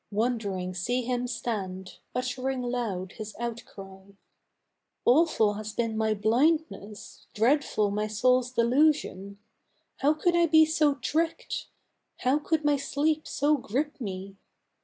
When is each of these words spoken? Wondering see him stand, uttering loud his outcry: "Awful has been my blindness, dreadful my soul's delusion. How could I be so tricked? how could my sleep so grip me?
Wondering 0.09 0.73
see 0.73 1.03
him 1.03 1.27
stand, 1.27 1.99
uttering 2.15 2.63
loud 2.63 3.11
his 3.11 3.35
outcry: 3.37 4.13
"Awful 5.05 5.53
has 5.53 5.73
been 5.73 5.95
my 5.95 6.15
blindness, 6.15 7.27
dreadful 7.35 7.91
my 7.91 8.07
soul's 8.07 8.49
delusion. 8.49 9.37
How 9.97 10.15
could 10.15 10.35
I 10.35 10.47
be 10.47 10.65
so 10.65 10.95
tricked? 10.95 11.67
how 12.21 12.39
could 12.39 12.65
my 12.65 12.77
sleep 12.77 13.27
so 13.27 13.57
grip 13.57 14.01
me? 14.01 14.37